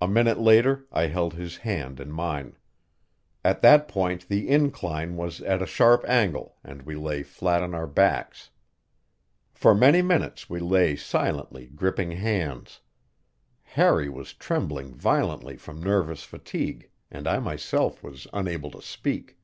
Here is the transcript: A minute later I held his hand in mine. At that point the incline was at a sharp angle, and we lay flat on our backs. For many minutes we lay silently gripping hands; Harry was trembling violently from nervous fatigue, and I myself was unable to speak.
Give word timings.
A 0.00 0.06
minute 0.06 0.38
later 0.38 0.86
I 0.92 1.08
held 1.08 1.34
his 1.34 1.56
hand 1.66 1.98
in 1.98 2.12
mine. 2.12 2.54
At 3.44 3.60
that 3.62 3.88
point 3.88 4.28
the 4.28 4.48
incline 4.48 5.16
was 5.16 5.40
at 5.40 5.60
a 5.60 5.66
sharp 5.66 6.08
angle, 6.08 6.54
and 6.62 6.82
we 6.82 6.94
lay 6.94 7.24
flat 7.24 7.60
on 7.60 7.74
our 7.74 7.88
backs. 7.88 8.50
For 9.52 9.74
many 9.74 10.00
minutes 10.00 10.48
we 10.48 10.60
lay 10.60 10.94
silently 10.94 11.66
gripping 11.74 12.12
hands; 12.12 12.82
Harry 13.74 14.08
was 14.08 14.32
trembling 14.32 14.94
violently 14.94 15.56
from 15.56 15.82
nervous 15.82 16.22
fatigue, 16.22 16.88
and 17.10 17.26
I 17.26 17.40
myself 17.40 18.04
was 18.04 18.28
unable 18.32 18.70
to 18.70 18.80
speak. 18.80 19.38